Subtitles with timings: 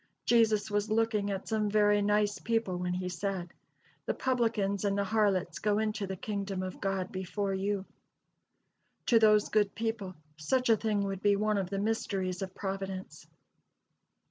[0.25, 3.53] Jesus was looking at some very nice people when he said,
[4.07, 7.85] "The publicans and the harlots go into the kingdom of God before you."
[9.05, 13.27] To those good people, such a thing would be one of the "mysteries of Providence."